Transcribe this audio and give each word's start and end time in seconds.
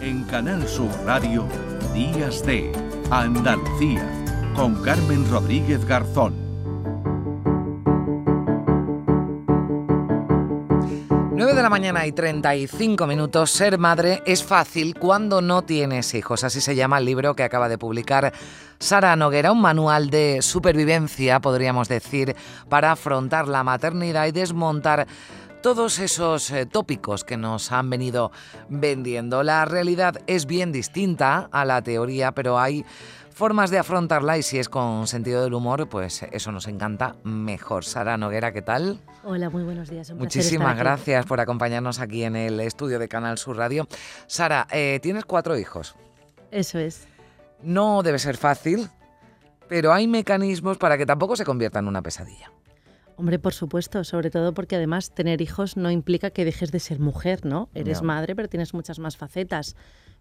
En 0.00 0.24
Canal 0.24 0.66
Sur 0.66 0.88
Radio, 1.04 1.46
Días 1.92 2.42
de 2.46 2.72
Andalucía, 3.10 4.02
con 4.56 4.82
Carmen 4.82 5.30
Rodríguez 5.30 5.84
Garzón. 5.84 6.34
9 11.32 11.54
de 11.54 11.62
la 11.62 11.68
mañana 11.68 12.06
y 12.06 12.12
35 12.12 13.06
minutos. 13.06 13.50
Ser 13.50 13.76
madre 13.76 14.22
es 14.24 14.42
fácil 14.42 14.94
cuando 14.94 15.42
no 15.42 15.62
tienes 15.62 16.14
hijos. 16.14 16.44
Así 16.44 16.62
se 16.62 16.74
llama 16.74 16.96
el 16.96 17.04
libro 17.04 17.36
que 17.36 17.42
acaba 17.42 17.68
de 17.68 17.76
publicar 17.76 18.32
Sara 18.78 19.14
Noguera, 19.16 19.52
un 19.52 19.60
manual 19.60 20.08
de 20.08 20.40
supervivencia, 20.40 21.40
podríamos 21.40 21.88
decir, 21.88 22.34
para 22.70 22.92
afrontar 22.92 23.48
la 23.48 23.62
maternidad 23.64 24.26
y 24.26 24.32
desmontar 24.32 25.06
todos 25.62 25.98
esos 25.98 26.50
eh, 26.50 26.66
tópicos 26.66 27.24
que 27.24 27.36
nos 27.36 27.72
han 27.72 27.90
venido 27.90 28.32
vendiendo. 28.68 29.42
La 29.42 29.64
realidad 29.64 30.16
es 30.26 30.46
bien 30.46 30.72
distinta 30.72 31.48
a 31.52 31.64
la 31.64 31.82
teoría, 31.82 32.32
pero 32.32 32.58
hay 32.58 32.84
formas 33.34 33.70
de 33.70 33.78
afrontarla 33.78 34.38
y 34.38 34.42
si 34.42 34.58
es 34.58 34.68
con 34.68 35.06
sentido 35.06 35.42
del 35.42 35.54
humor, 35.54 35.88
pues 35.88 36.24
eso 36.32 36.52
nos 36.52 36.66
encanta 36.66 37.16
mejor. 37.24 37.84
Sara 37.84 38.16
Noguera, 38.16 38.52
¿qué 38.52 38.62
tal? 38.62 39.00
Hola, 39.24 39.50
muy 39.50 39.62
buenos 39.62 39.90
días. 39.90 40.10
Muchísimas 40.12 40.76
gracias 40.76 41.26
por 41.26 41.40
acompañarnos 41.40 42.00
aquí 42.00 42.24
en 42.24 42.36
el 42.36 42.60
estudio 42.60 42.98
de 42.98 43.08
Canal 43.08 43.38
Sur 43.38 43.56
Radio. 43.56 43.86
Sara, 44.26 44.66
eh, 44.70 44.98
tienes 45.02 45.24
cuatro 45.24 45.58
hijos. 45.58 45.94
Eso 46.50 46.78
es. 46.78 47.06
No 47.62 48.02
debe 48.02 48.18
ser 48.18 48.36
fácil, 48.36 48.88
pero 49.68 49.92
hay 49.92 50.06
mecanismos 50.06 50.78
para 50.78 50.96
que 50.96 51.04
tampoco 51.04 51.36
se 51.36 51.44
convierta 51.44 51.78
en 51.78 51.88
una 51.88 52.02
pesadilla. 52.02 52.50
Hombre, 53.20 53.38
por 53.38 53.52
supuesto, 53.52 54.02
sobre 54.02 54.30
todo 54.30 54.54
porque 54.54 54.76
además 54.76 55.14
tener 55.14 55.42
hijos 55.42 55.76
no 55.76 55.90
implica 55.90 56.30
que 56.30 56.46
dejes 56.46 56.72
de 56.72 56.80
ser 56.80 57.00
mujer, 57.00 57.44
¿no? 57.44 57.68
Eres 57.74 58.00
madre, 58.00 58.34
pero 58.34 58.48
tienes 58.48 58.72
muchas 58.72 58.98
más 58.98 59.18
facetas. 59.18 59.76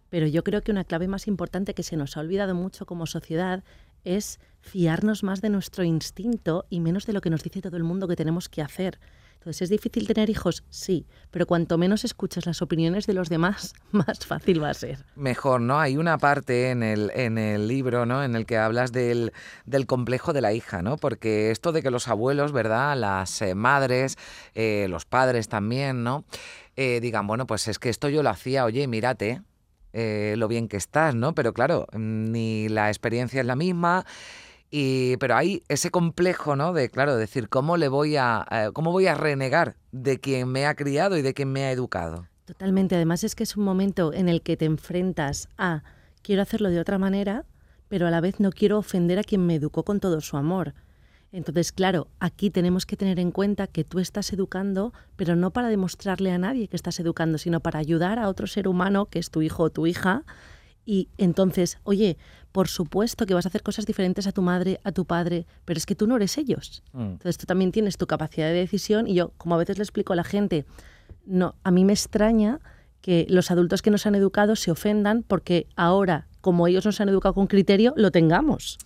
Pero 0.10 0.28
yo 0.28 0.44
creo 0.44 0.62
que 0.64 0.72
una 0.74 0.84
clave 0.84 1.08
más 1.08 1.26
importante 1.26 1.74
que 1.74 1.82
se 1.82 1.96
nos 1.96 2.18
ha 2.18 2.20
olvidado 2.20 2.56
mucho 2.56 2.86
como 2.86 3.06
sociedad 3.06 3.64
es 4.04 4.42
fiarnos 4.60 5.24
más 5.24 5.40
de 5.40 5.48
nuestro 5.48 5.86
instinto 5.86 6.66
y 6.70 6.82
menos 6.82 7.06
de 7.06 7.14
lo 7.14 7.22
que 7.22 7.30
nos 7.30 7.42
dice 7.42 7.62
todo 7.62 7.78
el 7.78 7.86
mundo 7.86 8.06
que 8.06 8.18
tenemos 8.18 8.50
que 8.50 8.62
hacer. 8.62 9.00
Entonces, 9.40 9.62
¿es 9.62 9.70
difícil 9.70 10.06
tener 10.06 10.30
hijos? 10.30 10.66
Sí, 10.70 11.06
pero 11.32 11.46
cuanto 11.46 11.78
menos 11.78 12.04
escuchas 12.04 12.46
las 12.46 12.62
opiniones 12.62 13.08
de 13.08 13.14
los 13.14 13.30
demás, 13.30 13.74
más 13.92 14.26
fácil 14.26 14.62
va 14.62 14.72
a 14.72 14.74
ser. 14.74 15.06
Mejor, 15.16 15.62
¿no? 15.62 15.80
Hay 15.80 15.96
una 15.96 16.18
parte 16.18 16.72
en 16.72 16.84
el, 16.84 17.10
en 17.16 17.38
el 17.38 17.70
libro, 17.70 18.06
¿no? 18.06 18.22
En 18.22 18.36
el 18.36 18.46
que 18.46 18.58
hablas 18.58 18.92
del, 18.92 19.32
del 19.66 19.86
complejo 19.86 20.34
de 20.34 20.42
la 20.42 20.52
hija, 20.52 20.82
¿no? 20.82 20.98
Porque 20.98 21.52
esto 21.52 21.72
de 21.72 21.82
que 21.82 21.90
los 21.90 22.10
abuelos, 22.10 22.52
¿verdad? 22.52 22.98
Las 22.98 23.42
eh, 23.42 23.56
madres, 23.56 24.18
eh, 24.56 24.88
los 24.90 25.06
padres 25.06 25.48
también, 25.48 26.04
¿no? 26.04 26.26
Eh, 26.76 27.00
digan, 27.00 27.26
bueno, 27.26 27.48
pues 27.48 27.70
es 27.70 27.80
que 27.80 27.88
esto 27.88 28.10
yo 28.10 28.24
lo 28.24 28.30
hacía, 28.32 28.66
oye, 28.66 28.88
mírate, 28.88 29.42
lo 29.94 30.48
bien 30.50 30.68
que 30.68 30.78
estás, 30.78 31.16
¿no? 31.16 31.34
Pero 31.34 31.54
claro, 31.54 31.88
ni 31.94 32.68
la 32.68 32.90
experiencia 32.90 33.40
es 33.40 33.46
la 33.46 33.56
misma, 33.56 34.06
y, 34.72 35.18
pero 35.18 35.36
hay 35.36 35.64
ese 35.68 35.90
complejo, 35.90 36.56
¿no? 36.56 36.74
De, 36.74 36.90
claro, 36.90 37.16
decir, 37.16 37.50
¿cómo 37.50 37.78
le 37.78 37.88
voy 37.88 38.18
a, 38.18 38.46
eh, 38.52 38.70
cómo 38.74 38.92
voy 38.92 39.08
a 39.08 39.16
renegar 39.16 39.76
de 39.92 40.20
quien 40.20 40.48
me 40.50 40.66
ha 40.66 40.76
criado 40.76 41.18
y 41.18 41.22
de 41.22 41.34
quien 41.34 41.52
me 41.52 41.64
ha 41.64 41.72
educado? 41.72 42.28
Totalmente. 42.46 42.96
Además 42.96 43.24
es 43.24 43.36
que 43.36 43.44
es 43.44 43.58
un 43.58 43.64
momento 43.64 44.14
en 44.14 44.30
el 44.30 44.42
que 44.42 44.58
te 44.58 44.66
enfrentas 44.66 45.50
a, 45.58 45.84
quiero 46.22 46.42
hacerlo 46.42 46.70
de 46.70 46.80
otra 46.80 46.98
manera, 46.98 47.46
pero 47.88 48.08
a 48.08 48.12
la 48.12 48.22
vez 48.22 48.40
no 48.40 48.52
quiero 48.52 48.78
ofender 48.78 49.20
a 49.20 49.24
quien 49.24 49.46
me 49.46 49.56
educó 49.56 49.84
con 49.84 50.00
todo 50.00 50.22
su 50.22 50.38
amor. 50.38 50.74
Entonces, 51.32 51.72
claro, 51.72 52.08
aquí 52.20 52.50
tenemos 52.50 52.86
que 52.86 52.98
tener 52.98 53.20
en 53.20 53.32
cuenta 53.32 53.68
que 53.68 53.84
tú 53.84 54.00
estás 54.00 54.34
educando, 54.34 54.94
pero 55.16 55.36
no 55.36 55.52
para 55.52 55.70
demostrarle 55.70 56.32
a 56.32 56.40
nadie 56.40 56.68
que 56.68 56.76
estás 56.76 57.00
educando, 57.00 57.38
sino 57.38 57.60
para 57.60 57.80
ayudar 57.80 58.18
a 58.18 58.28
otro 58.28 58.48
ser 58.48 58.68
humano, 58.68 59.06
que 59.06 59.20
es 59.20 59.30
tu 59.30 59.42
hijo 59.44 59.64
o 59.64 59.70
tu 59.70 59.86
hija, 59.86 60.24
y 60.90 61.08
entonces, 61.20 61.78
oye, 61.84 62.18
por 62.52 62.68
supuesto 62.68 63.28
que 63.28 63.36
vas 63.36 63.46
a 63.46 63.50
hacer 63.50 63.62
cosas 63.62 63.86
diferentes 63.86 64.26
a 64.26 64.32
tu 64.32 64.42
madre, 64.42 64.80
a 64.84 64.92
tu 64.92 65.06
padre, 65.06 65.46
pero 65.64 65.78
es 65.78 65.86
que 65.86 65.94
tú 65.94 66.08
no 66.08 66.16
eres 66.16 66.40
ellos. 66.40 66.82
Mm. 66.94 67.02
Entonces 67.12 67.38
tú 67.38 67.46
también 67.46 67.72
tienes 67.72 67.96
tu 67.98 68.08
capacidad 68.08 68.48
de 68.48 68.56
decisión 68.56 69.06
y 69.06 69.14
yo, 69.14 69.32
como 69.38 69.54
a 69.54 69.60
veces 69.60 69.78
le 69.78 69.84
explico 69.84 70.14
a 70.14 70.16
la 70.16 70.24
gente, 70.24 70.66
no, 71.28 71.54
a 71.64 71.70
mí 71.70 71.86
me 71.86 71.94
extraña 71.94 72.60
que 73.02 73.28
los 73.30 73.52
adultos 73.52 73.84
que 73.84 73.92
nos 73.92 74.08
han 74.08 74.16
educado 74.16 74.56
se 74.56 74.72
ofendan 74.72 75.22
porque 75.22 75.68
ahora, 75.76 76.28
como 76.42 76.66
ellos 76.66 76.88
nos 76.88 77.00
han 77.00 77.10
educado 77.10 77.36
con 77.36 77.46
criterio, 77.46 77.94
lo 77.96 78.10
tengamos. 78.10 78.80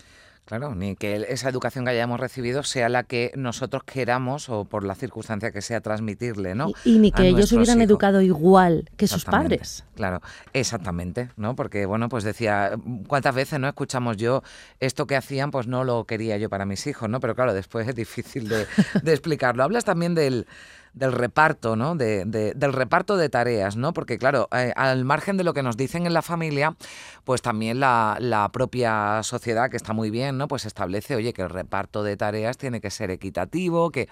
Claro, 0.45 0.75
ni 0.75 0.97
que 0.97 1.25
esa 1.29 1.47
educación 1.47 1.85
que 1.85 1.91
hayamos 1.91 2.19
recibido 2.19 2.63
sea 2.63 2.89
la 2.89 3.03
que 3.03 3.31
nosotros 3.35 3.83
queramos 3.85 4.49
o 4.49 4.65
por 4.65 4.83
la 4.83 4.93
circunstancia 4.93 5.51
que 5.51 5.61
sea 5.61 5.79
transmitirle, 5.79 6.53
¿no? 6.53 6.67
Y, 6.83 6.99
ni 6.99 7.13
que 7.13 7.27
ellos 7.27 7.51
hubieran 7.53 7.81
educado 7.81 8.21
igual 8.21 8.89
que 8.97 9.07
sus 9.07 9.23
padres. 9.23 9.85
Claro, 9.95 10.21
exactamente, 10.51 11.29
¿no? 11.37 11.55
Porque, 11.55 11.85
bueno, 11.85 12.09
pues 12.09 12.25
decía, 12.25 12.71
¿cuántas 13.07 13.33
veces 13.33 13.57
no 13.57 13.69
escuchamos 13.69 14.17
yo 14.17 14.43
esto 14.81 15.07
que 15.07 15.15
hacían? 15.15 15.49
Pues 15.49 15.67
no 15.67 15.85
lo 15.85 16.03
quería 16.03 16.37
yo 16.37 16.49
para 16.49 16.65
mis 16.65 16.87
hijos, 16.87 17.09
¿no? 17.09 17.21
Pero 17.21 17.35
claro, 17.35 17.53
después 17.53 17.87
es 17.87 17.95
difícil 17.95 18.49
de, 18.49 18.67
de 19.01 19.13
explicarlo. 19.13 19.63
Hablas 19.63 19.85
también 19.85 20.13
del 20.13 20.45
del 20.93 21.11
reparto, 21.11 21.75
¿no? 21.75 21.95
De, 21.95 22.25
del 22.25 22.73
reparto 22.73 23.17
de 23.17 23.29
tareas, 23.29 23.75
¿no? 23.75 23.93
Porque 23.93 24.17
claro, 24.17 24.47
eh, 24.55 24.71
al 24.75 25.05
margen 25.05 25.37
de 25.37 25.43
lo 25.43 25.53
que 25.53 25.63
nos 25.63 25.77
dicen 25.77 26.05
en 26.05 26.13
la 26.13 26.21
familia, 26.21 26.75
pues 27.23 27.41
también 27.41 27.79
la, 27.79 28.17
la, 28.19 28.49
propia 28.49 29.21
sociedad, 29.23 29.69
que 29.69 29.77
está 29.77 29.93
muy 29.93 30.09
bien, 30.09 30.37
¿no? 30.37 30.47
Pues 30.47 30.65
establece, 30.65 31.15
oye, 31.15 31.33
que 31.33 31.41
el 31.41 31.49
reparto 31.49 32.03
de 32.03 32.17
tareas 32.17 32.57
tiene 32.57 32.81
que 32.81 32.91
ser 32.91 33.09
equitativo, 33.11 33.91
que 33.91 34.07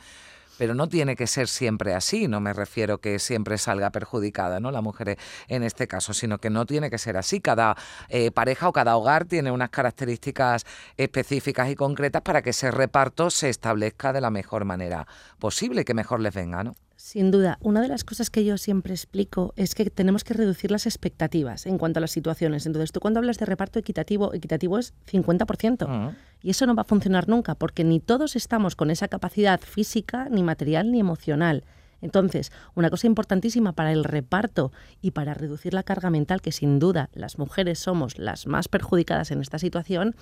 pero 0.62 0.76
no 0.76 0.88
tiene 0.88 1.16
que 1.16 1.26
ser 1.26 1.48
siempre 1.48 1.96
así, 1.96 2.28
no 2.28 2.40
me 2.40 2.54
refiero 2.54 3.00
que 3.00 3.18
siempre 3.18 3.58
salga 3.58 3.90
perjudicada 3.90 4.60
¿no? 4.60 4.70
la 4.70 4.82
mujer 4.82 5.18
en 5.48 5.64
este 5.64 5.88
caso, 5.88 6.14
sino 6.14 6.38
que 6.38 6.52
no 6.52 6.68
tiene 6.68 6.92
que 6.92 7.00
ser 7.00 7.18
así. 7.18 7.42
Cada 7.42 7.76
eh, 8.10 8.30
pareja 8.30 8.70
o 8.70 8.72
cada 8.72 8.96
hogar 8.96 9.26
tiene 9.26 9.50
unas 9.50 9.72
características 9.72 10.68
específicas 10.98 11.68
y 11.72 11.76
concretas 11.76 12.22
para 12.22 12.44
que 12.44 12.52
ese 12.52 12.70
reparto 12.70 13.32
se 13.32 13.50
establezca 13.50 14.14
de 14.14 14.22
la 14.22 14.30
mejor 14.30 14.64
manera 14.64 15.08
posible, 15.40 15.84
que 15.84 15.96
mejor 15.96 16.20
les 16.20 16.36
venga. 16.36 16.64
¿no? 16.64 16.76
Sin 17.04 17.32
duda, 17.32 17.58
una 17.62 17.82
de 17.82 17.88
las 17.88 18.04
cosas 18.04 18.30
que 18.30 18.46
yo 18.46 18.60
siempre 18.60 18.94
explico 18.94 19.54
es 19.58 19.74
que 19.74 19.90
tenemos 19.90 20.24
que 20.24 20.36
reducir 20.36 20.70
las 20.70 20.86
expectativas 20.86 21.66
en 21.66 21.80
cuanto 21.80 21.98
a 21.98 22.02
las 22.02 22.12
situaciones. 22.12 22.68
Entonces, 22.68 22.92
tú 22.92 23.00
cuando 23.00 23.20
hablas 23.20 23.40
de 23.40 23.48
reparto 23.48 23.80
equitativo, 23.80 24.36
equitativo 24.36 24.78
es 24.78 24.94
50%. 25.12 26.16
Y 26.44 26.52
eso 26.52 26.68
no 26.68 26.76
va 26.76 26.84
a 26.84 26.86
funcionar 26.86 27.28
nunca, 27.28 27.56
porque 27.56 27.84
ni 27.84 28.00
todos 28.00 28.36
estamos 28.36 28.76
con 28.76 28.92
esa 28.92 29.08
capacidad 29.08 29.60
física, 29.60 30.30
ni 30.30 30.44
material, 30.44 30.92
ni 30.92 31.00
emocional. 31.00 31.64
Entonces, 32.02 32.52
una 32.76 32.92
cosa 32.92 33.08
importantísima 33.08 33.74
para 33.74 33.92
el 33.92 34.04
reparto 34.04 34.72
y 35.02 35.10
para 35.12 35.34
reducir 35.34 35.74
la 35.74 35.82
carga 35.82 36.12
mental, 36.12 36.40
que 36.40 36.52
sin 36.52 36.78
duda 36.78 37.10
las 37.14 37.40
mujeres 37.40 37.80
somos 37.80 38.20
las 38.20 38.46
más 38.46 38.68
perjudicadas 38.68 39.32
en 39.32 39.42
esta 39.42 39.58
situación, 39.58 40.16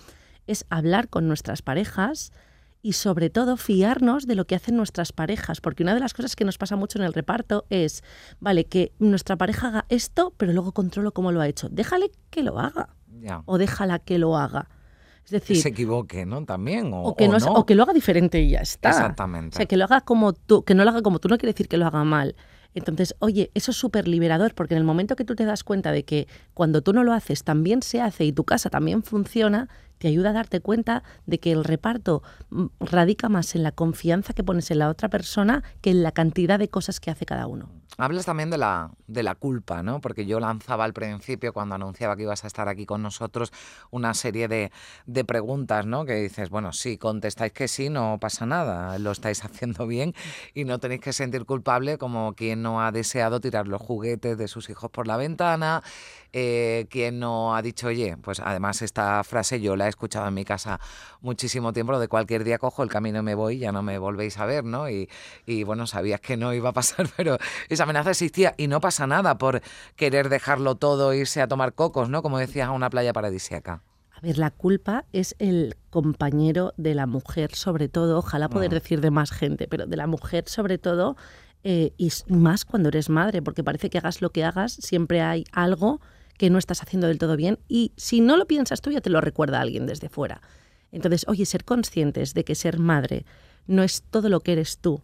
es 0.48 0.66
hablar 0.70 1.10
con 1.10 1.28
nuestras 1.28 1.62
parejas, 1.62 2.32
y 2.82 2.94
sobre 2.94 3.30
todo 3.30 3.58
fiarnos 3.58 4.26
de 4.26 4.36
lo 4.36 4.46
que 4.46 4.56
hacen 4.56 4.78
nuestras 4.78 5.12
parejas, 5.12 5.62
porque 5.62 5.84
una 5.84 5.94
de 5.94 6.00
las 6.00 6.14
cosas 6.14 6.36
que 6.36 6.46
nos 6.46 6.58
pasa 6.58 6.76
mucho 6.76 6.98
en 7.00 7.06
el 7.06 7.14
reparto 7.14 7.66
es, 7.70 8.04
vale, 8.40 8.66
que 8.66 8.94
nuestra 9.00 9.36
pareja 9.36 9.68
haga 9.68 9.86
esto, 9.90 10.34
pero 10.38 10.54
luego 10.54 10.72
controlo 10.72 11.12
cómo 11.12 11.32
lo 11.32 11.42
ha 11.42 11.48
hecho. 11.48 11.68
Déjale 11.70 12.12
que 12.30 12.44
lo 12.44 12.60
haga 12.60 12.96
o 13.46 13.58
déjala 13.58 14.00
que 14.00 14.18
lo 14.18 14.38
haga. 14.38 14.70
Es 15.26 15.32
decir, 15.32 15.58
que 15.58 15.62
se 15.62 15.70
equivoque, 15.70 16.26
¿no? 16.26 16.44
También 16.46 16.90
o, 16.94 17.16
que 17.16 17.28
no, 17.28 17.38
o 17.38 17.66
que 17.66 17.76
lo 17.76 17.84
haga 17.84 17.94
diferente 17.94 18.42
y 18.42 18.52
ya 18.52 18.62
está. 18.62 18.90
Exactamente. 18.90 19.56
O 19.56 19.58
sea, 19.58 19.66
que 19.68 19.78
lo 19.78 19.84
haga 19.84 20.02
como 20.02 20.34
tú, 20.34 20.64
que 20.64 20.74
no 20.74 20.84
lo 20.84 20.90
haga 20.90 21.02
como 21.02 21.20
tú 21.20 21.28
no 21.28 21.38
quiere 21.38 21.54
decir 21.54 21.68
que 21.68 21.78
lo 21.78 21.86
haga 21.86 22.04
mal. 22.04 22.36
Entonces, 22.74 23.16
oye, 23.20 23.52
eso 23.54 23.72
es 23.72 23.78
súper 23.78 24.08
liberador 24.08 24.54
porque 24.54 24.76
en 24.76 24.80
el 24.80 24.84
momento 24.84 25.16
que 25.16 25.26
tú 25.26 25.36
te 25.36 25.46
das 25.46 25.64
cuenta 25.64 25.92
de 25.92 26.04
que 26.04 26.28
cuando 26.54 26.82
tú 26.82 26.94
no 26.94 27.04
lo 27.04 27.14
haces 27.14 27.44
también 27.44 27.82
se 27.82 28.02
hace 28.02 28.26
y 28.26 28.32
tu 28.32 28.44
casa 28.44 28.70
también 28.70 29.04
funciona, 29.04 29.70
te 30.00 30.08
ayuda 30.08 30.32
a 30.32 30.34
darte 30.34 30.60
cuenta 30.62 31.04
de 31.28 31.40
que 31.40 31.52
el 31.52 31.64
reparto 31.64 32.24
mm, 32.50 32.66
radica 32.80 33.30
más 33.30 33.56
en 33.56 33.64
la 33.64 33.72
confianza 33.72 34.34
que 34.34 34.44
pones 34.44 34.72
en 34.72 34.80
la 34.80 34.90
otra 34.90 35.10
persona 35.10 35.64
que 35.82 35.92
en 35.92 36.02
la 36.02 36.12
cantidad 36.12 36.58
de 36.58 36.70
cosas 36.70 37.00
que 37.00 37.12
hace 37.12 37.26
cada 37.26 37.46
uno. 37.46 37.70
Hablas 37.98 38.26
también 38.26 38.50
de 38.50 38.58
la, 38.58 38.92
de 39.08 39.24
la 39.24 39.36
culpa, 39.36 39.84
¿no? 39.84 40.00
Porque 40.00 40.26
yo 40.26 40.40
lanzaba 40.40 40.86
al 40.86 40.94
principio, 40.94 41.52
cuando 41.52 41.76
anunciaba 41.76 42.16
que 42.16 42.24
ibas 42.24 42.46
a 42.46 42.48
estar 42.48 42.70
aquí 42.70 42.86
con 42.86 43.02
nosotros, 43.02 43.52
una 43.92 44.14
serie 44.14 44.48
de, 44.48 44.72
de 45.06 45.26
preguntas, 45.26 45.86
¿no? 45.86 46.06
Que 46.06 46.16
dices, 46.16 46.50
bueno, 46.50 46.72
si 46.72 46.98
contestáis 46.98 47.52
que 47.52 47.68
sí, 47.68 47.90
no 47.90 48.18
pasa 48.22 48.46
nada, 48.46 48.98
lo 49.00 49.12
estáis 49.12 49.44
haciendo 49.44 49.86
bien 49.86 50.14
y 50.54 50.64
no 50.64 50.80
tenéis 50.80 51.02
que 51.02 51.14
sentir 51.14 51.46
culpable 51.46 51.98
como 51.98 52.34
quien 52.34 52.62
no 52.62 52.82
ha 52.82 52.94
deseado 52.94 53.42
tirar 53.42 53.68
los 53.68 53.82
juguetes 53.82 54.38
de 54.38 54.48
sus 54.48 54.70
hijos 54.70 54.90
por 54.92 55.06
la 55.06 55.18
ventana, 55.18 55.84
eh, 56.32 56.88
quien 56.90 57.20
no 57.20 57.54
ha 57.54 57.62
dicho, 57.62 57.88
oye, 57.88 58.16
pues 58.18 58.40
además 58.40 58.82
esta 58.82 59.22
frase 59.26 59.60
yo 59.60 59.76
la 59.76 59.89
he 59.90 59.92
escuchado 59.92 60.28
en 60.28 60.34
mi 60.34 60.46
casa 60.46 60.80
muchísimo 61.22 61.74
tiempo, 61.74 61.92
lo 61.92 62.00
de 62.00 62.08
cualquier 62.08 62.44
día 62.44 62.58
cojo 62.58 62.84
el 62.84 62.90
camino 62.90 63.20
y 63.20 63.24
me 63.24 63.36
voy, 63.36 63.60
ya 63.60 63.72
no 63.72 63.82
me 63.82 63.98
volvéis 63.98 64.38
a 64.38 64.46
ver, 64.46 64.64
¿no? 64.64 64.90
Y, 64.90 65.10
y 65.46 65.64
bueno, 65.64 65.88
sabías 65.88 66.22
que 66.22 66.38
no 66.38 66.54
iba 66.54 66.70
a 66.70 66.74
pasar, 66.74 67.08
pero 67.18 67.38
esa 67.70 67.84
amenaza 67.84 68.12
existía 68.12 68.54
y 68.58 68.68
no 68.68 68.80
pasa 68.80 69.08
nada 69.08 69.38
por 69.38 69.62
querer 69.96 70.30
dejarlo 70.30 70.76
todo, 70.76 71.14
irse 71.14 71.42
a 71.42 71.48
tomar 71.48 71.74
cocos, 71.74 72.10
¿no? 72.10 72.22
Como 72.22 72.38
decías, 72.38 72.70
a 72.70 72.72
una 72.72 72.90
playa 72.90 73.14
paradisíaca. 73.14 73.84
A 74.12 74.22
ver, 74.22 74.38
la 74.38 74.52
culpa 74.52 75.06
es 75.14 75.34
el 75.40 75.78
compañero 75.90 76.74
de 76.76 76.94
la 76.94 77.06
mujer, 77.06 77.56
sobre 77.56 77.88
todo, 77.88 78.18
ojalá 78.18 78.50
poder 78.50 78.72
decir 78.72 79.00
de 79.00 79.12
más 79.12 79.32
gente, 79.32 79.68
pero 79.70 79.88
de 79.88 79.96
la 79.96 80.08
mujer 80.08 80.44
sobre 80.48 80.78
todo, 80.78 81.16
eh, 81.64 81.94
y 81.98 82.12
más 82.28 82.66
cuando 82.66 82.90
eres 82.90 83.10
madre, 83.10 83.42
porque 83.42 83.64
parece 83.64 83.90
que 83.90 83.98
hagas 83.98 84.22
lo 84.22 84.32
que 84.32 84.44
hagas, 84.44 84.74
siempre 84.74 85.22
hay 85.22 85.46
algo 85.54 86.02
que 86.40 86.50
no 86.50 86.58
estás 86.58 86.82
haciendo 86.82 87.08
del 87.08 87.20
todo 87.20 87.36
bien 87.36 87.60
y 87.68 87.92
si 87.98 88.22
no 88.22 88.38
lo 88.38 88.48
piensas 88.48 88.82
tú 88.82 88.92
ya 88.92 89.02
te 89.02 89.10
lo 89.10 89.20
recuerda 89.20 89.60
alguien 89.60 89.86
desde 89.86 90.08
fuera. 90.08 90.42
Entonces, 90.92 91.26
oye, 91.28 91.46
ser 91.46 91.66
conscientes 91.66 92.34
de 92.34 92.46
que 92.46 92.56
ser 92.56 92.80
madre 92.80 93.26
no 93.68 93.84
es 93.84 94.04
todo 94.10 94.30
lo 94.30 94.40
que 94.40 94.54
eres 94.54 94.80
tú, 94.80 95.02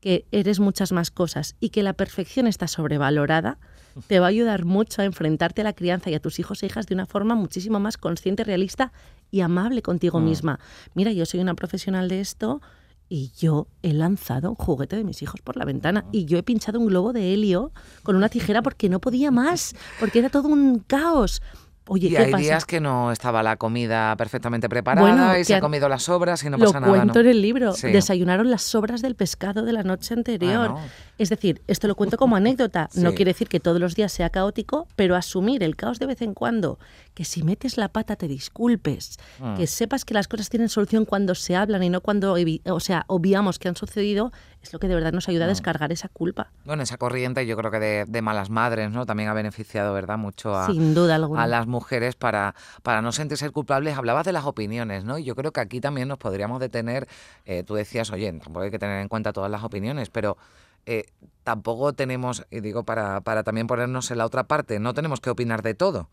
que 0.00 0.26
eres 0.30 0.60
muchas 0.60 0.92
más 0.92 1.10
cosas 1.10 1.56
y 1.60 1.70
que 1.70 1.82
la 1.82 1.94
perfección 1.94 2.46
está 2.46 2.68
sobrevalorada, 2.68 3.58
te 4.06 4.20
va 4.20 4.26
a 4.26 4.28
ayudar 4.28 4.66
mucho 4.66 5.00
a 5.00 5.06
enfrentarte 5.06 5.62
a 5.62 5.64
la 5.64 5.72
crianza 5.72 6.10
y 6.10 6.14
a 6.14 6.20
tus 6.20 6.38
hijos 6.38 6.62
e 6.62 6.66
hijas 6.66 6.86
de 6.86 6.94
una 6.94 7.06
forma 7.06 7.34
muchísimo 7.34 7.80
más 7.80 7.96
consciente, 7.96 8.44
realista 8.44 8.92
y 9.30 9.40
amable 9.40 9.80
contigo 9.80 10.20
mm. 10.20 10.24
misma. 10.24 10.60
Mira, 10.94 11.10
yo 11.10 11.24
soy 11.24 11.40
una 11.40 11.54
profesional 11.54 12.10
de 12.10 12.20
esto 12.20 12.60
y 13.08 13.32
yo 13.38 13.68
he 13.82 13.92
lanzado 13.92 14.50
un 14.50 14.56
juguete 14.56 14.96
de 14.96 15.04
mis 15.04 15.22
hijos 15.22 15.40
por 15.40 15.56
la 15.56 15.64
ventana 15.64 16.04
ah. 16.06 16.08
y 16.12 16.24
yo 16.24 16.38
he 16.38 16.42
pinchado 16.42 16.80
un 16.80 16.86
globo 16.86 17.12
de 17.12 17.32
helio 17.32 17.72
con 18.02 18.16
una 18.16 18.28
tijera 18.28 18.62
porque 18.62 18.88
no 18.88 19.00
podía 19.00 19.30
más, 19.30 19.74
porque 20.00 20.18
era 20.18 20.28
todo 20.28 20.48
un 20.48 20.80
caos. 20.80 21.42
Oye, 21.88 22.08
y 22.08 22.16
hay 22.16 22.34
días 22.34 22.64
que 22.64 22.80
no 22.80 23.12
estaba 23.12 23.42
la 23.42 23.56
comida 23.56 24.16
perfectamente 24.16 24.68
preparada 24.68 25.38
y 25.38 25.44
se 25.44 25.54
han 25.54 25.60
comido 25.60 25.88
las 25.88 26.02
sobras 26.04 26.42
y 26.44 26.50
no 26.50 26.58
pasa 26.58 26.80
nada. 26.80 26.92
Lo 26.92 26.98
cuento 26.98 27.20
en 27.20 27.26
el 27.26 27.40
libro. 27.40 27.72
Desayunaron 27.74 28.50
las 28.50 28.62
sobras 28.62 29.02
del 29.02 29.14
pescado 29.14 29.62
de 29.62 29.72
la 29.72 29.82
noche 29.82 30.14
anterior. 30.14 30.74
Es 31.18 31.30
decir, 31.30 31.62
esto 31.66 31.86
lo 31.86 31.94
cuento 31.94 32.16
como 32.16 32.36
anécdota. 32.36 32.88
No 33.06 33.14
quiere 33.14 33.30
decir 33.30 33.48
que 33.48 33.60
todos 33.60 33.78
los 33.78 33.94
días 33.94 34.10
sea 34.10 34.30
caótico, 34.30 34.88
pero 34.96 35.14
asumir 35.14 35.62
el 35.62 35.76
caos 35.76 36.00
de 36.00 36.06
vez 36.06 36.22
en 36.22 36.34
cuando, 36.34 36.80
que 37.14 37.24
si 37.24 37.44
metes 37.44 37.76
la 37.76 37.88
pata 37.88 38.16
te 38.16 38.26
disculpes, 38.26 39.18
que 39.56 39.62
mm. 39.62 39.66
sepas 39.66 40.04
que 40.04 40.12
las 40.12 40.26
cosas 40.26 40.48
tienen 40.48 40.68
solución 40.68 41.04
cuando 41.04 41.36
se 41.36 41.54
hablan 41.54 41.84
y 41.84 41.90
no 41.90 42.00
cuando, 42.00 42.34
o 42.64 42.80
sea, 42.80 43.04
obviamos 43.06 43.60
que 43.60 43.68
han 43.68 43.76
sucedido, 43.76 44.32
es 44.66 44.72
lo 44.72 44.78
que 44.78 44.88
de 44.88 44.94
verdad 44.94 45.12
nos 45.12 45.28
ayuda 45.28 45.44
a 45.44 45.48
mm. 45.48 45.50
descargar 45.50 45.92
esa 45.92 46.08
culpa. 46.08 46.50
Bueno, 46.64 46.82
esa 46.82 46.96
corriente 46.96 47.46
yo 47.46 47.56
creo 47.56 47.70
que 47.70 48.04
de, 48.06 48.22
malas 48.22 48.50
madres, 48.50 48.90
¿no? 48.90 49.06
También 49.06 49.28
ha 49.28 49.34
beneficiado, 49.34 49.94
¿verdad? 49.94 50.18
Mucho 50.18 50.56
a, 50.56 50.66
Sin 50.66 50.94
duda 50.94 51.14
alguna. 51.14 51.42
a 51.42 51.46
las 51.46 51.66
mujeres 51.66 52.16
para, 52.16 52.54
para 52.82 53.02
no 53.02 53.12
sentirse 53.12 53.48
culpables. 53.50 53.96
Hablabas 53.96 54.26
de 54.26 54.32
las 54.32 54.44
opiniones, 54.44 55.04
¿no? 55.04 55.18
Y 55.18 55.24
yo 55.24 55.34
creo 55.34 55.52
que 55.52 55.60
aquí 55.60 55.80
también 55.80 56.08
nos 56.08 56.18
podríamos 56.18 56.60
detener, 56.60 57.08
eh, 57.44 57.62
tú 57.62 57.74
decías, 57.74 58.10
oye, 58.10 58.32
tampoco 58.32 58.60
hay 58.60 58.70
que 58.70 58.78
tener 58.78 59.00
en 59.00 59.08
cuenta 59.08 59.32
todas 59.32 59.50
las 59.50 59.62
opiniones, 59.62 60.10
pero 60.10 60.36
eh, 60.86 61.06
tampoco 61.44 61.92
tenemos, 61.92 62.46
y 62.50 62.60
digo 62.60 62.84
para, 62.84 63.20
para 63.20 63.42
también 63.42 63.66
ponernos 63.66 64.10
en 64.10 64.18
la 64.18 64.26
otra 64.26 64.44
parte, 64.44 64.78
no 64.78 64.94
tenemos 64.94 65.20
que 65.20 65.30
opinar 65.30 65.62
de 65.62 65.74
todo 65.74 66.08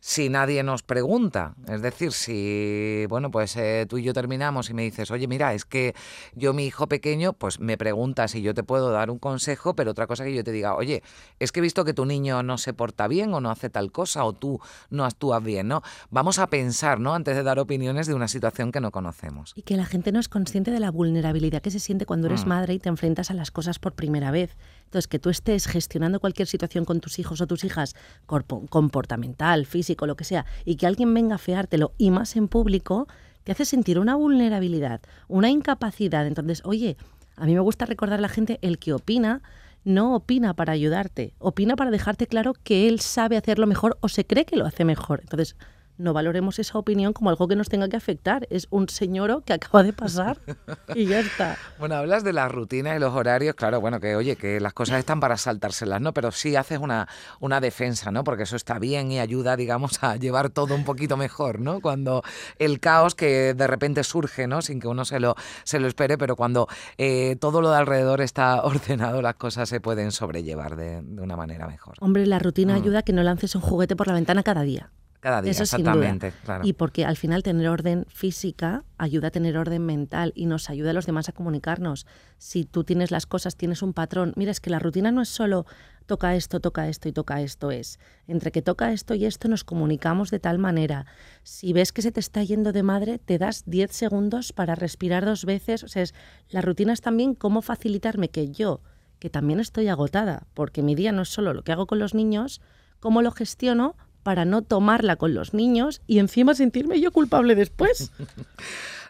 si 0.00 0.30
nadie 0.30 0.62
nos 0.62 0.82
pregunta. 0.82 1.54
Es 1.68 1.82
decir, 1.82 2.12
si, 2.12 3.04
bueno, 3.08 3.30
pues 3.30 3.56
eh, 3.56 3.86
tú 3.88 3.98
y 3.98 4.02
yo 4.02 4.12
terminamos 4.12 4.70
y 4.70 4.74
me 4.74 4.82
dices, 4.82 5.10
oye, 5.10 5.28
mira, 5.28 5.54
es 5.54 5.64
que 5.64 5.94
yo, 6.34 6.52
mi 6.52 6.64
hijo 6.66 6.88
pequeño, 6.88 7.34
pues 7.34 7.60
me 7.60 7.76
preguntas 7.76 8.32
si 8.32 8.42
yo 8.42 8.54
te 8.54 8.62
puedo 8.62 8.90
dar 8.90 9.10
un 9.10 9.18
consejo, 9.18 9.74
pero 9.74 9.90
otra 9.90 10.06
cosa 10.06 10.24
que 10.24 10.34
yo 10.34 10.42
te 10.42 10.52
diga, 10.52 10.74
oye, 10.74 11.02
es 11.38 11.52
que 11.52 11.60
he 11.60 11.62
visto 11.62 11.84
que 11.84 11.94
tu 11.94 12.06
niño 12.06 12.42
no 12.42 12.58
se 12.58 12.72
porta 12.72 13.08
bien 13.08 13.32
o 13.34 13.40
no 13.40 13.50
hace 13.50 13.68
tal 13.70 13.92
cosa 13.92 14.24
o 14.24 14.32
tú 14.32 14.60
no 14.88 15.04
actúas 15.04 15.42
bien, 15.44 15.68
¿no? 15.68 15.82
Vamos 16.10 16.38
a 16.38 16.46
pensar, 16.48 16.98
¿no? 16.98 17.14
Antes 17.14 17.36
de 17.36 17.42
dar 17.42 17.58
opiniones 17.58 18.06
de 18.06 18.14
una 18.14 18.28
situación 18.28 18.72
que 18.72 18.80
no 18.80 18.90
conocemos. 18.90 19.52
Y 19.54 19.62
que 19.62 19.76
la 19.76 19.84
gente 19.84 20.12
no 20.12 20.20
es 20.20 20.28
consciente 20.28 20.70
de 20.70 20.80
la 20.80 20.90
vulnerabilidad 20.90 21.60
que 21.60 21.70
se 21.70 21.78
siente 21.78 22.06
cuando 22.06 22.26
eres 22.26 22.46
mm. 22.46 22.48
madre 22.48 22.74
y 22.74 22.78
te 22.78 22.88
enfrentas 22.88 23.30
a 23.30 23.34
las 23.34 23.50
cosas 23.50 23.78
por 23.78 23.92
primera 23.92 24.30
vez. 24.30 24.56
Entonces, 24.84 25.06
que 25.06 25.18
tú 25.18 25.30
estés 25.30 25.66
gestionando 25.66 26.18
cualquier 26.18 26.48
situación 26.48 26.84
con 26.84 27.00
tus 27.00 27.18
hijos 27.18 27.40
o 27.40 27.46
tus 27.46 27.62
hijas, 27.62 27.94
comportamental, 28.26 29.66
lo 30.06 30.16
que 30.16 30.24
sea, 30.24 30.46
y 30.64 30.76
que 30.76 30.86
alguien 30.86 31.12
venga 31.14 31.36
a 31.36 31.38
feártelo 31.38 31.92
y 31.98 32.10
más 32.10 32.36
en 32.36 32.48
público, 32.48 33.06
te 33.44 33.52
hace 33.52 33.64
sentir 33.64 33.98
una 33.98 34.14
vulnerabilidad, 34.16 35.00
una 35.28 35.50
incapacidad. 35.50 36.26
Entonces, 36.26 36.62
oye, 36.64 36.96
a 37.36 37.46
mí 37.46 37.54
me 37.54 37.60
gusta 37.60 37.86
recordar 37.86 38.18
a 38.18 38.22
la 38.22 38.28
gente, 38.28 38.58
el 38.62 38.78
que 38.78 38.92
opina, 38.92 39.42
no 39.84 40.14
opina 40.14 40.54
para 40.54 40.72
ayudarte, 40.72 41.34
opina 41.38 41.76
para 41.76 41.90
dejarte 41.90 42.26
claro 42.26 42.52
que 42.52 42.88
él 42.88 43.00
sabe 43.00 43.36
hacerlo 43.36 43.66
mejor 43.66 43.96
o 44.00 44.08
se 44.08 44.26
cree 44.26 44.44
que 44.44 44.56
lo 44.56 44.66
hace 44.66 44.84
mejor. 44.84 45.20
Entonces, 45.22 45.56
no 46.00 46.12
valoremos 46.12 46.58
esa 46.58 46.78
opinión 46.78 47.12
como 47.12 47.30
algo 47.30 47.46
que 47.46 47.56
nos 47.56 47.68
tenga 47.68 47.88
que 47.88 47.96
afectar. 47.96 48.46
Es 48.50 48.66
un 48.70 48.88
señor 48.88 49.42
que 49.44 49.52
acaba 49.52 49.82
de 49.82 49.92
pasar 49.92 50.38
y 50.94 51.06
ya 51.06 51.20
está. 51.20 51.56
Bueno, 51.78 51.94
hablas 51.94 52.24
de 52.24 52.32
la 52.32 52.48
rutina 52.48 52.96
y 52.96 52.98
los 52.98 53.14
horarios, 53.14 53.54
claro, 53.54 53.80
bueno, 53.80 54.00
que 54.00 54.16
oye, 54.16 54.36
que 54.36 54.60
las 54.60 54.72
cosas 54.72 54.98
están 54.98 55.20
para 55.20 55.36
saltárselas, 55.36 56.00
¿no? 56.00 56.12
Pero 56.12 56.32
sí 56.32 56.56
haces 56.56 56.78
una, 56.78 57.08
una 57.38 57.60
defensa, 57.60 58.10
¿no? 58.10 58.24
Porque 58.24 58.44
eso 58.44 58.56
está 58.56 58.78
bien 58.78 59.12
y 59.12 59.20
ayuda, 59.20 59.56
digamos, 59.56 60.02
a 60.02 60.16
llevar 60.16 60.50
todo 60.50 60.74
un 60.74 60.84
poquito 60.84 61.16
mejor, 61.16 61.60
¿no? 61.60 61.80
Cuando 61.80 62.22
el 62.58 62.80
caos 62.80 63.14
que 63.14 63.54
de 63.54 63.66
repente 63.66 64.02
surge, 64.04 64.46
¿no? 64.46 64.62
Sin 64.62 64.80
que 64.80 64.88
uno 64.88 65.04
se 65.04 65.20
lo, 65.20 65.36
se 65.64 65.78
lo 65.78 65.86
espere, 65.86 66.18
pero 66.18 66.36
cuando 66.36 66.68
eh, 66.98 67.36
todo 67.40 67.60
lo 67.60 67.70
de 67.70 67.76
alrededor 67.76 68.20
está 68.20 68.62
ordenado, 68.64 69.22
las 69.22 69.34
cosas 69.34 69.68
se 69.68 69.80
pueden 69.80 70.12
sobrellevar 70.12 70.76
de, 70.76 71.02
una 71.20 71.36
manera 71.36 71.66
mejor. 71.66 71.94
Hombre, 72.00 72.26
la 72.26 72.38
rutina 72.38 72.74
mm. 72.74 72.76
ayuda 72.76 72.98
a 73.00 73.02
que 73.02 73.12
no 73.12 73.22
lances 73.22 73.54
un 73.54 73.60
juguete 73.60 73.96
por 73.96 74.06
la 74.06 74.14
ventana 74.14 74.42
cada 74.42 74.62
día. 74.62 74.90
Cada 75.20 75.42
día, 75.42 75.52
exactamente. 75.52 76.32
Claro. 76.44 76.66
Y 76.66 76.72
porque 76.72 77.04
al 77.04 77.16
final 77.16 77.42
tener 77.42 77.68
orden 77.68 78.06
física 78.08 78.84
ayuda 78.96 79.28
a 79.28 79.30
tener 79.30 79.56
orden 79.58 79.84
mental 79.84 80.32
y 80.34 80.46
nos 80.46 80.70
ayuda 80.70 80.90
a 80.90 80.94
los 80.94 81.06
demás 81.06 81.28
a 81.28 81.32
comunicarnos. 81.32 82.06
Si 82.38 82.64
tú 82.64 82.84
tienes 82.84 83.10
las 83.10 83.26
cosas, 83.26 83.56
tienes 83.56 83.82
un 83.82 83.92
patrón. 83.92 84.32
Mira, 84.36 84.50
es 84.50 84.60
que 84.60 84.70
la 84.70 84.78
rutina 84.78 85.12
no 85.12 85.20
es 85.20 85.28
solo 85.28 85.66
toca 86.10 86.34
esto, 86.34 86.58
toca 86.58 86.88
esto 86.88 87.08
y 87.08 87.12
toca 87.12 87.40
esto. 87.40 87.70
Es 87.70 88.00
entre 88.26 88.50
que 88.50 88.62
toca 88.62 88.92
esto 88.92 89.14
y 89.14 89.26
esto 89.26 89.46
nos 89.46 89.62
comunicamos 89.62 90.32
de 90.32 90.40
tal 90.40 90.58
manera. 90.58 91.06
Si 91.44 91.72
ves 91.72 91.92
que 91.92 92.02
se 92.02 92.10
te 92.10 92.18
está 92.18 92.42
yendo 92.42 92.72
de 92.72 92.82
madre, 92.82 93.18
te 93.18 93.38
das 93.38 93.62
10 93.66 93.92
segundos 93.92 94.52
para 94.52 94.74
respirar 94.74 95.24
dos 95.24 95.44
veces. 95.44 95.84
O 95.84 95.88
sea, 95.88 96.02
es, 96.02 96.12
la 96.48 96.62
rutina 96.62 96.92
es 96.92 97.00
también 97.00 97.36
cómo 97.36 97.62
facilitarme 97.62 98.28
que 98.28 98.50
yo, 98.50 98.80
que 99.20 99.30
también 99.30 99.60
estoy 99.60 99.86
agotada, 99.86 100.48
porque 100.52 100.82
mi 100.82 100.96
día 100.96 101.12
no 101.12 101.22
es 101.22 101.28
solo 101.28 101.54
lo 101.54 101.62
que 101.62 101.70
hago 101.70 101.86
con 101.86 102.00
los 102.00 102.12
niños, 102.12 102.60
cómo 102.98 103.22
lo 103.22 103.30
gestiono 103.30 103.94
para 104.22 104.44
no 104.44 104.62
tomarla 104.62 105.16
con 105.16 105.34
los 105.34 105.54
niños 105.54 106.02
y 106.06 106.18
encima 106.18 106.54
sentirme 106.54 107.00
yo 107.00 107.12
culpable 107.12 107.54
después. 107.54 108.12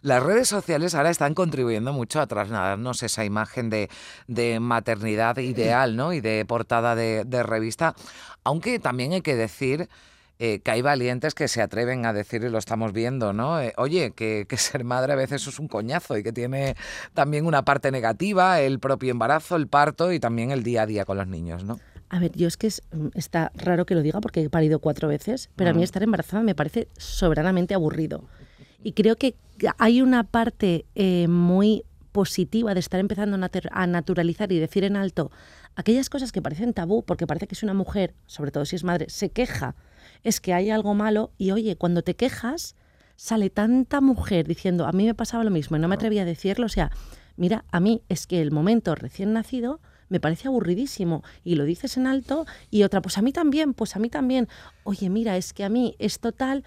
Las 0.03 0.23
redes 0.23 0.49
sociales 0.49 0.95
ahora 0.95 1.11
están 1.11 1.35
contribuyendo 1.35 1.93
mucho 1.93 2.21
a 2.21 2.27
trasladarnos 2.27 3.03
esa 3.03 3.25
imagen 3.25 3.69
de, 3.69 4.59
maternidad 4.61 5.37
ideal 5.39 5.95
¿no? 5.95 6.15
y 6.15 6.21
de 6.21 6.45
portada 6.47 6.95
de, 6.95 7.43
revista, 7.43 7.95
aunque 8.45 8.79
también 8.79 9.13
hay 9.13 9.23
que 9.23 9.37
decir... 9.37 9.89
Eh, 10.43 10.61
que 10.61 10.71
hay 10.71 10.81
valientes 10.81 11.35
que 11.35 11.49
se 11.49 11.61
atreven 11.61 12.07
a 12.07 12.15
decir, 12.15 12.43
y 12.43 12.49
lo 12.49 12.57
estamos 12.57 12.95
viendo, 12.95 13.35
¿no? 13.35 13.61
Eh, 13.61 13.75
oye, 13.77 14.13
que, 14.13 14.47
que, 14.49 14.57
ser 14.57 14.85
madre 14.85 15.13
a 15.13 15.17
veces 15.17 15.47
es 15.47 15.59
un 15.59 15.69
coñazo 15.69 16.17
y 16.17 16.23
que 16.23 16.33
tiene 16.33 16.77
también 17.13 17.45
una 17.45 17.63
parte 17.63 17.91
negativa, 17.91 18.59
el 18.63 18.79
propio 18.81 19.11
embarazo, 19.11 19.57
el 19.57 19.69
parto 19.69 20.13
y 20.13 20.19
también 20.19 20.51
el 20.51 20.63
día 20.63 20.85
a 20.85 20.87
día 20.87 21.05
con 21.05 21.19
los 21.19 21.27
niños, 21.27 21.65
¿no? 21.65 21.79
A 22.11 22.19
ver, 22.19 22.33
yo 22.37 22.49
es 22.49 22.57
que 22.57 22.69
mm, 22.69 23.09
está 23.15 23.53
raro 23.55 23.87
que 23.87 23.95
lo 23.95 24.03
diga 24.03 24.21
porque 24.21 24.43
he 24.43 24.51
parido 24.51 24.81
cuatro 24.81 25.09
veces, 25.09 25.49
pero 25.57 25.71
a 25.71 25.73
mí 25.73 25.81
mm. 25.81 25.85
estar 25.85 26.03
embarazada 26.03 26.43
me 26.43 26.55
parece 26.55 26.89
soberanamente 26.99 27.73
aburrido. 27.73 28.25
Y 28.83 28.93
creo 28.93 29.17
que 29.17 29.37
hay 29.79 30.03
una 30.03 30.25
parte 30.25 30.87
eh, 30.95 31.29
muy 31.29 31.85
positiva 32.13 32.75
de 32.75 32.81
estar 32.81 32.99
empezando 32.99 33.39
a 33.71 33.87
naturalizar 33.87 34.51
y 34.51 34.59
decir 34.59 34.85
en 34.85 34.97
alto 34.97 35.31
aquellas 35.77 36.11
cosas 36.11 36.33
que 36.33 36.43
parecen 36.43 36.75
tabú, 36.75 37.05
porque 37.05 37.27
parece 37.27 37.47
que 37.47 37.55
si 37.55 37.65
una 37.65 37.75
mujer, 37.75 38.15
sobre 38.27 38.51
todo 38.51 38.65
si 38.65 38.75
es 38.75 38.85
madre, 38.85 39.09
se 39.09 39.31
queja, 39.31 39.77
es 40.25 40.41
que 40.41 40.53
hay 40.53 40.71
algo 40.71 40.95
malo 40.95 41.31
y 41.39 41.53
oye, 41.53 41.77
cuando 41.77 42.03
te 42.03 42.17
quejas, 42.17 42.75
sale 43.15 43.51
tanta 43.51 44.01
mujer 44.01 44.49
diciendo, 44.49 44.87
a 44.87 44.93
mí 44.93 45.07
me 45.07 45.15
pasaba 45.15 45.45
lo 45.45 45.51
mismo 45.51 45.77
y 45.77 45.81
no 45.81 45.89
me 45.89 45.95
atrevía 45.95 46.23
a 46.23 46.25
decirlo, 46.25 46.67
o 46.67 46.71
sea, 46.71 46.91
mira, 47.37 47.65
a 47.71 47.79
mí 47.79 48.03
es 48.09 48.27
que 48.27 48.43
el 48.43 48.51
momento 48.51 48.95
recién 48.95 49.33
nacido 49.33 49.81
me 50.11 50.21
parece 50.21 50.49
aburridísimo. 50.49 51.25
Y 51.43 51.55
lo 51.55 51.65
dices 51.65 51.97
en 51.97 52.07
alto 52.07 52.45
y 52.71 52.83
otra, 52.83 53.01
pues 53.01 53.17
a 53.17 53.23
mí 53.23 53.33
también, 53.33 53.73
pues 53.73 53.97
a 53.97 53.99
mí 53.99 54.11
también. 54.11 54.47
Oye, 54.85 55.09
mira, 55.09 55.39
es 55.39 55.55
que 55.55 55.65
a 55.65 55.71
mí 55.71 55.97
es 55.99 56.21
total, 56.21 56.65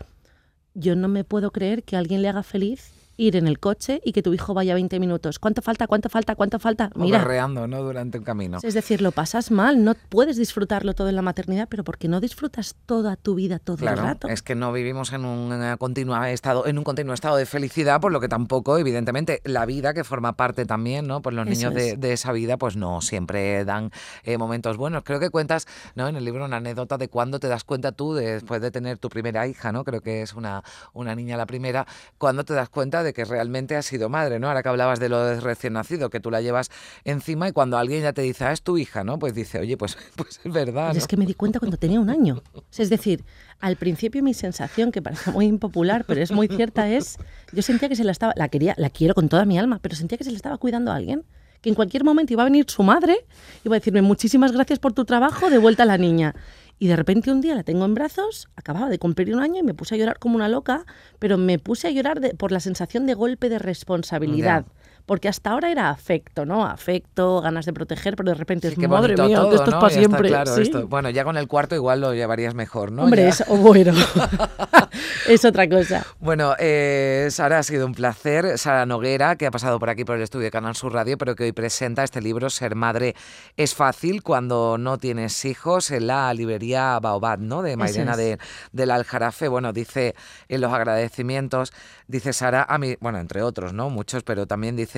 yo 0.74 0.96
no 0.96 1.08
me 1.08 1.24
puedo 1.24 1.52
creer 1.52 1.84
que 1.84 1.96
alguien 1.96 2.24
le 2.24 2.30
haga 2.30 2.42
feliz 2.42 2.92
ir 3.18 3.36
en 3.36 3.48
el 3.48 3.60
coche 3.60 4.02
y 4.04 4.12
que 4.12 4.22
tu 4.22 4.34
hijo 4.34 4.54
vaya 4.54 4.74
20 4.74 5.00
minutos. 5.00 5.40
¿Cuánto 5.40 5.62
falta? 5.62 5.88
¿Cuánto 5.88 6.10
falta? 6.10 6.36
¿Cuánto 6.36 6.60
falta? 6.60 6.90
Mira. 6.96 7.24
O 7.24 7.68
¿no? 7.68 7.84
Durante 7.84 8.18
un 8.18 8.24
camino. 8.24 8.60
Es 8.62 8.74
decir, 8.74 9.02
lo 9.02 9.12
pasas 9.12 9.52
mal, 9.52 9.84
no 9.84 9.96
puedes 10.10 10.38
disfrutarlo 10.38 10.94
todo 10.94 11.10
en 11.10 11.16
la 11.16 11.22
maternidad, 11.22 11.68
pero 11.70 11.84
porque 11.84 12.08
no 12.08 12.20
disfrutas 12.20 12.76
toda 12.86 13.16
tu 13.16 13.36
vida 13.36 13.60
todo 13.60 13.78
el 13.88 13.98
rato. 13.98 14.28
Es 14.28 14.42
que 14.42 14.56
no 14.56 14.72
vivimos 14.72 15.14
en 15.14 15.26
un 15.26 15.78
continuo 15.78 16.22
estado, 16.26 16.66
en 16.66 16.78
un 16.78 16.84
continuo 16.84 17.14
estado 17.14 17.38
de 17.38 17.46
felicidad, 17.46 18.02
por 18.02 18.12
lo 18.12 18.20
que 18.20 18.28
tampoco, 18.28 18.78
evidentemente, 18.78 19.42
la 19.44 19.66
vida 19.66 19.94
que 19.94 20.04
forma 20.04 20.34
parte 20.34 20.66
también, 20.66 21.08
¿no? 21.08 21.22
Pues 21.22 21.36
los 21.36 21.46
niños 21.46 21.74
de, 21.74 22.14
esa 22.14 22.32
vida, 22.32 22.58
pues 22.58 22.76
no 22.76 23.02
siempre 23.02 23.66
dan 23.66 23.92
eh, 24.24 24.38
momentos 24.38 24.78
buenos. 24.78 25.04
Creo 25.04 25.20
que 25.20 25.30
cuentas, 25.30 25.68
¿no? 25.96 26.08
En 26.08 26.16
el 26.16 26.26
libro 26.26 26.46
una 26.46 26.58
anécdota 26.58 26.98
de 26.98 27.10
cuando 27.10 27.40
te 27.40 27.48
das 27.48 27.64
cuenta 27.64 27.92
tú, 27.92 28.14
después 28.14 28.62
de 28.62 28.72
tener 28.72 28.98
tu 28.98 29.10
primera 29.10 29.48
hija, 29.48 29.72
¿no? 29.72 29.84
Creo 29.84 30.02
que 30.02 30.22
es 30.22 30.34
una, 30.34 30.64
una 30.94 31.16
niña 31.16 31.38
la 31.38 31.46
primera, 31.46 31.86
cuando 32.18 32.44
te 32.44 32.54
das 32.54 32.70
cuenta 32.70 33.03
de 33.04 33.14
que 33.14 33.26
realmente 33.26 33.76
has 33.76 33.86
sido 33.86 34.10
madre, 34.10 34.40
¿no? 34.40 34.48
Ahora 34.48 34.64
que 34.64 34.70
hablabas 34.70 35.00
de 35.00 35.10
lo 35.10 35.24
de 35.24 35.40
recién 35.40 35.74
nacido, 35.74 36.10
que 36.10 36.20
tú 36.20 36.32
la 36.32 36.42
llevas 36.42 36.70
encima 37.04 37.50
y 37.50 37.52
cuando 37.52 37.78
alguien 37.78 38.02
ya 38.02 38.14
te 38.14 38.22
dice, 38.22 38.46
ah, 38.46 38.52
es 38.52 38.62
tu 38.62 38.78
hija, 38.78 39.04
¿no? 39.04 39.20
Pues 39.20 39.34
dice, 39.34 39.60
oye, 39.60 39.78
pues, 39.78 39.98
pues 40.16 40.40
es 40.44 40.52
verdad. 40.52 40.88
Pues 40.92 41.04
es 41.04 41.08
que 41.08 41.18
me 41.18 41.26
di 41.26 41.34
cuenta 41.34 41.60
cuando 41.60 41.78
tenía 41.78 42.00
un 42.00 42.10
año. 42.10 42.42
Es 42.78 42.90
decir, 42.90 43.24
al 43.60 43.76
principio 43.76 44.24
mi 44.24 44.34
sensación, 44.34 44.92
que 44.92 45.02
parece 45.02 45.32
muy 45.32 45.46
impopular, 45.46 46.06
pero 46.06 46.22
es 46.22 46.32
muy 46.32 46.48
cierta, 46.48 46.90
es, 46.90 47.18
yo 47.52 47.62
sentía 47.62 47.90
que 47.90 47.96
se 47.96 48.04
la 48.04 48.12
estaba, 48.12 48.34
la 48.36 48.50
quería, 48.50 48.74
la 48.78 48.90
quiero 48.90 49.14
con 49.14 49.30
toda 49.30 49.46
mi 49.46 49.58
alma, 49.60 49.80
pero 49.82 49.96
sentía 49.96 50.18
que 50.18 50.24
se 50.24 50.32
la 50.32 50.38
estaba 50.38 50.58
cuidando 50.58 50.92
a 50.92 50.96
alguien 50.96 51.24
que 51.64 51.70
en 51.70 51.76
cualquier 51.76 52.04
momento 52.04 52.34
iba 52.34 52.44
a 52.44 52.46
venir 52.46 52.66
su 52.68 52.84
madre 52.84 53.26
y 53.64 53.68
iba 53.70 53.78
a 53.78 53.80
decirme 53.80 54.02
muchísimas 54.02 54.52
gracias 54.52 54.80
por 54.80 54.92
tu 54.92 55.06
trabajo, 55.06 55.50
de 55.50 55.58
vuelta 55.58 55.84
a 55.84 55.86
la 55.86 55.98
niña. 55.98 56.36
Y 56.84 56.88
de 56.88 56.98
repente 56.98 57.32
un 57.32 57.40
día 57.40 57.56
la 57.56 57.64
tengo 57.64 57.86
en 57.86 57.94
brazos, 57.94 58.50
acababa 58.58 58.90
de 58.90 59.00
cumplir 59.00 59.34
un 59.34 59.42
año 59.42 59.60
y 59.62 59.64
me 59.64 59.74
puse 59.74 59.96
a 59.96 59.98
llorar 59.98 60.20
como 60.20 60.36
una 60.36 60.50
loca, 60.50 60.86
pero 61.18 61.38
me 61.38 61.58
puse 61.58 61.88
a 61.88 61.92
llorar 61.92 62.20
por 62.36 62.52
la 62.52 62.60
sensación 62.60 63.06
de 63.06 63.14
golpe 63.14 63.48
de 63.48 63.58
responsabilidad 63.58 64.66
porque 65.06 65.28
hasta 65.28 65.52
ahora 65.52 65.72
era 65.72 65.90
afecto, 65.90 66.46
¿no? 66.46 66.66
Afecto, 66.66 67.42
ganas 67.42 67.66
de 67.66 67.74
proteger, 67.74 68.16
pero 68.16 68.30
de 68.30 68.36
repente 68.36 68.70
es, 68.70 68.78
madre 68.78 69.16
mía, 69.16 69.42
que 69.50 69.56
esto 69.56 69.70
es 69.70 69.76
para 69.76 69.90
siempre. 69.90 70.30
Claro, 70.30 70.88
Bueno, 70.88 71.10
ya 71.10 71.24
con 71.24 71.36
el 71.36 71.48
cuarto 71.48 71.76
igual 71.76 72.02
lo 72.02 72.14
llevarías 72.14 72.54
mejor, 72.54 72.92
¿no? 72.92 73.04
Hombre, 73.04 73.28
es 73.28 73.44
bueno. 73.48 73.94
es 75.28 75.44
otra 75.44 75.68
cosa. 75.68 76.06
Bueno, 76.20 76.56
eh, 76.58 77.28
Sara, 77.32 77.60
ha 77.60 77.64
sido 77.64 77.86
un 77.86 77.94
placer. 77.94 78.58
Sara 78.58 78.86
Noguera, 78.86 79.36
que 79.36 79.46
ha 79.46 79.52
pasado 79.52 79.78
por 79.80 79.90
aquí 79.90 80.06
por 80.06 80.16
el 80.16 80.22
estudio 80.22 80.46
de 80.46 80.52
Canal 80.52 80.76
Sur 80.76 80.94
Radio, 80.94 81.18
pero 81.18 81.36
que 81.36 81.44
hoy 81.44 81.52
presenta 81.52 82.04
este 82.04 82.22
libro, 82.22 82.50
Ser 82.50 82.76
Madre 82.76 83.16
es 83.58 83.76
Fácil, 83.76 84.24
cuando 84.24 84.78
no 84.78 84.98
tienes 84.98 85.44
hijos, 85.44 85.92
en 85.92 86.08
la 86.08 86.34
librería 86.34 87.00
Baobab, 87.00 87.40
¿no? 87.40 87.62
De 87.62 87.76
Mairena 87.76 88.16
de, 88.16 88.38
del 88.72 88.92
Aljarafe. 88.92 89.48
Bueno, 89.48 89.74
dice 89.74 90.16
en 90.48 90.62
los 90.62 90.72
agradecimientos, 90.72 91.74
dice 92.08 92.32
Sara, 92.32 92.66
a 92.68 92.78
mí, 92.78 92.96
bueno, 93.02 93.20
entre 93.20 93.42
otros, 93.42 93.74
¿no? 93.74 93.90
Muchos, 93.90 94.24
pero 94.24 94.48
también 94.48 94.76
dice 94.76 94.93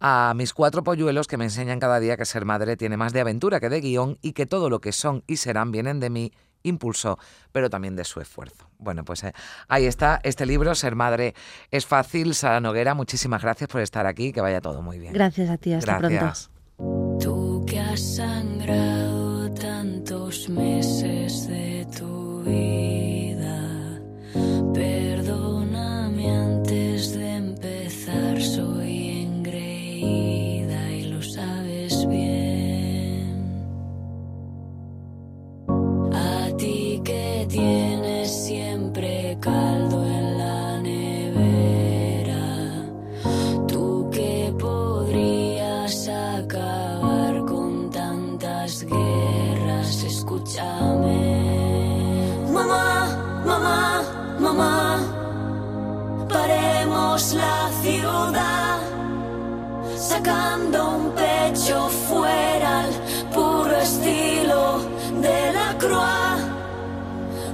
a 0.00 0.32
mis 0.36 0.52
cuatro 0.52 0.82
polluelos 0.82 1.26
que 1.26 1.36
me 1.36 1.44
enseñan 1.44 1.80
cada 1.80 2.00
día 2.00 2.16
que 2.16 2.24
ser 2.24 2.44
madre 2.44 2.76
tiene 2.76 2.96
más 2.96 3.12
de 3.12 3.20
aventura 3.20 3.60
que 3.60 3.68
de 3.68 3.80
guion 3.80 4.18
y 4.22 4.32
que 4.32 4.46
todo 4.46 4.70
lo 4.70 4.80
que 4.80 4.92
son 4.92 5.22
y 5.26 5.36
serán 5.36 5.72
vienen 5.72 6.00
de 6.00 6.10
mi 6.10 6.32
impulso, 6.64 7.18
pero 7.52 7.70
también 7.70 7.94
de 7.94 8.04
su 8.04 8.20
esfuerzo. 8.20 8.68
Bueno, 8.78 9.04
pues 9.04 9.22
eh, 9.22 9.32
ahí 9.68 9.86
está 9.86 10.20
este 10.24 10.46
libro, 10.46 10.74
Ser 10.74 10.96
Madre 10.96 11.34
es 11.70 11.86
Fácil. 11.86 12.34
Sara 12.34 12.60
Noguera, 12.60 12.94
muchísimas 12.94 13.42
gracias 13.42 13.68
por 13.68 13.80
estar 13.80 14.06
aquí, 14.06 14.32
que 14.32 14.40
vaya 14.40 14.60
todo 14.60 14.82
muy 14.82 14.98
bien. 14.98 15.12
Gracias 15.12 15.50
a 15.50 15.58
ti, 15.58 15.72
hasta 15.72 15.98
gracias. 15.98 16.50
pronto. 16.76 17.18
Tú 17.20 17.64
que 17.66 17.78
has 17.78 18.16
sangrado 18.16 19.52
tantos 19.54 20.48
meses 20.48 21.46
de 21.46 21.86
tu 21.96 22.42
vida, 22.42 22.73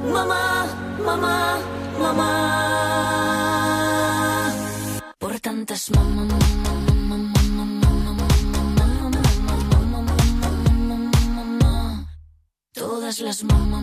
Mamá, 0.02 0.66
mamá, 1.04 1.58
mamá. 2.00 2.30
Por 5.18 5.38
tantas 5.40 5.90
mamá, 5.90 6.26
todas 12.72 13.20
las 13.20 13.44
mamá, 13.44 13.82